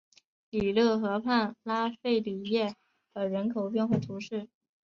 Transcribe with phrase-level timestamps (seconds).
[0.49, 2.73] 里勒河畔拉费里耶
[3.13, 4.49] 尔人口变化图示